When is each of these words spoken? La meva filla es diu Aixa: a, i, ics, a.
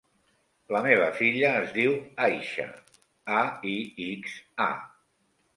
La 0.75 0.79
meva 0.85 1.09
filla 1.17 1.51
es 1.65 1.75
diu 1.75 1.93
Aixa: 2.29 2.67
a, 3.13 3.45
i, 3.77 3.77
ics, 4.11 4.41
a. 4.71 4.73